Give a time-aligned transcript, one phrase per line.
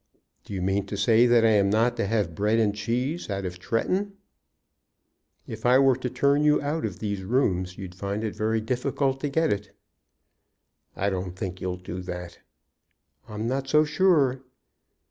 [0.45, 3.45] Do you mean to say that I am not to have bread and cheese out
[3.45, 4.13] of Tretton?"
[5.45, 9.19] "If I were to turn you out of these rooms you'd find it very difficult
[9.19, 9.75] to get it."
[10.95, 12.39] "I don't think you'll do that."
[13.29, 14.41] "I'm not so sure."